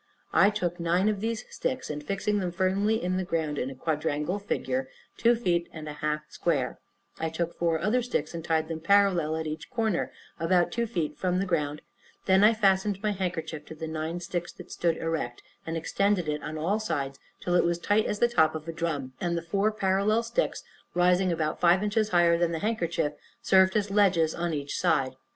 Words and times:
I 0.33 0.49
took 0.49 0.79
nine 0.79 1.09
of 1.09 1.21
these 1.21 1.45
sticks, 1.51 1.91
and 1.91 2.03
fixing 2.03 2.39
them 2.39 2.51
firmly 2.51 2.95
in 3.03 3.17
the 3.17 3.23
ground, 3.23 3.59
in 3.59 3.69
a 3.69 3.75
quadrangular 3.75 4.39
figure, 4.39 4.89
two 5.15 5.35
feet 5.35 5.69
and 5.71 5.87
a 5.87 5.93
half 5.93 6.21
square, 6.27 6.79
I 7.19 7.29
took 7.29 7.53
four 7.55 7.79
other 7.79 8.01
sticks, 8.01 8.33
and 8.33 8.43
tied 8.43 8.67
them 8.67 8.79
parallel 8.79 9.35
at 9.37 9.45
each 9.45 9.69
corner, 9.69 10.11
about 10.39 10.71
two 10.71 10.87
feet 10.87 11.19
from 11.19 11.37
the 11.37 11.45
ground; 11.45 11.83
then 12.25 12.43
I 12.43 12.51
fastened 12.55 13.03
my 13.03 13.11
handkerchief 13.11 13.63
to 13.67 13.75
the 13.75 13.87
nine 13.87 14.19
sticks 14.19 14.51
that 14.53 14.71
stood 14.71 14.97
erect, 14.97 15.43
and 15.67 15.77
extended 15.77 16.27
it 16.27 16.41
on 16.41 16.57
all 16.57 16.79
sides 16.79 17.19
till 17.39 17.53
it 17.53 17.63
was 17.63 17.77
as 17.77 17.83
tight 17.83 18.07
as 18.07 18.17
the 18.17 18.27
top 18.27 18.55
of 18.55 18.67
a 18.67 18.73
drum; 18.73 19.13
and 19.21 19.37
the 19.37 19.43
four 19.43 19.71
parallel 19.71 20.23
sticks, 20.23 20.63
rising 20.95 21.31
about 21.31 21.59
five 21.59 21.83
inches 21.83 22.09
higher 22.09 22.39
than 22.39 22.51
the 22.53 22.57
handkerchief, 22.65 23.13
served 23.43 23.75
as 23.75 23.91
ledges 23.91 24.33
on 24.33 24.51
each 24.51 24.75
side. 24.75 25.15